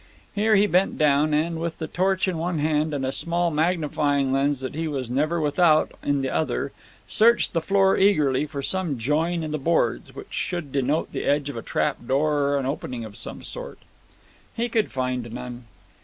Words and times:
Here 0.33 0.55
he 0.55 0.65
bent 0.65 0.97
down, 0.97 1.31
and, 1.31 1.61
with 1.61 1.77
the 1.77 1.85
torch 1.85 2.27
in 2.27 2.39
one 2.39 2.57
hand, 2.57 2.91
and 2.91 3.05
a 3.05 3.11
small 3.11 3.51
magnifying 3.51 4.33
lens 4.33 4.59
that 4.61 4.73
he 4.73 4.87
was 4.87 5.11
never 5.11 5.39
without 5.39 5.91
in 6.01 6.23
the 6.23 6.29
other, 6.31 6.71
searched 7.07 7.53
the 7.53 7.61
floor 7.61 7.95
eagerly 7.95 8.47
for 8.47 8.63
some 8.63 8.97
join 8.97 9.43
in 9.43 9.51
the 9.51 9.59
boards, 9.59 10.15
which 10.15 10.33
should 10.33 10.71
denote 10.71 11.11
the 11.13 11.25
edge 11.25 11.49
of 11.49 11.55
a 11.55 11.61
trap 11.61 11.97
door 12.07 12.31
or 12.39 12.57
an 12.57 12.65
opening 12.65 13.05
of 13.05 13.15
some 13.15 13.43
sort. 13.43 13.77
He 14.57 14.69
could 14.69 14.91
find 14.91 15.31
none. 15.31 15.65